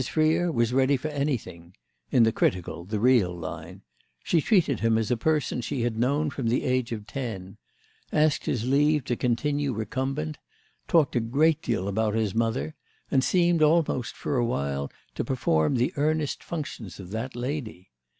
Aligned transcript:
Freer 0.09 0.51
was 0.51 0.73
ready 0.73 0.97
for 0.97 1.09
anything—in 1.09 2.23
the 2.23 2.31
critical, 2.31 2.85
the 2.85 2.99
"real" 2.99 3.31
line; 3.37 3.83
she 4.23 4.41
treated 4.41 4.79
him 4.79 4.97
as 4.97 5.11
a 5.11 5.15
person 5.15 5.61
she 5.61 5.83
had 5.83 5.95
known 5.99 6.31
from 6.31 6.47
the 6.47 6.63
age 6.63 6.91
of 6.91 7.05
ten; 7.05 7.57
asked 8.11 8.45
his 8.47 8.65
leave 8.67 9.03
to 9.03 9.15
continue 9.15 9.71
recumbent; 9.73 10.39
talked 10.87 11.15
a 11.15 11.19
great 11.19 11.61
deal 11.61 11.87
about 11.87 12.15
his 12.15 12.33
mother 12.33 12.73
and 13.11 13.23
seemed 13.23 13.61
almost, 13.61 14.15
for 14.15 14.37
a 14.37 14.43
while, 14.45 14.91
to 15.13 15.23
perform 15.23 15.75
the 15.75 15.93
earnest 15.95 16.43
functions 16.43 16.99
of 16.99 17.11
that 17.11 17.35
lady. 17.35 17.91